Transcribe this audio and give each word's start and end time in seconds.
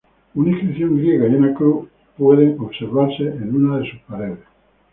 Una 0.33 0.49
inscripción 0.49 0.97
griega 0.97 1.27
y 1.27 1.35
una 1.35 1.53
cruz 1.53 1.81
cristiana 1.83 2.13
pueden 2.17 2.57
observarse 2.59 3.21
en 3.21 3.55
una 3.55 3.77
de 3.77 3.91
sus 3.91 3.99
paredes. 4.01 4.39